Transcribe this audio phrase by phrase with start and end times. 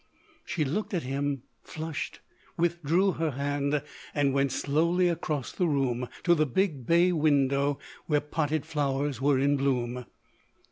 [0.43, 2.21] She looked at him, flushed,
[2.57, 3.83] withdrew her hand
[4.15, 7.77] and went slowly across the room to the big bay window
[8.07, 10.07] where potted flowers were in bloom.